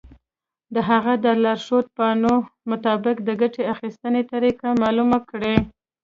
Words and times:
د 0.73 0.75
هغه 0.89 1.13
د 1.25 1.27
لارښود 1.43 1.85
پاڼو 1.97 2.35
مطابق 2.69 3.15
د 3.23 3.29
ګټې 3.41 3.63
اخیستنې 3.73 4.21
طریقه 4.33 4.67
معلومه 4.81 5.17
کړئ. 5.29 5.57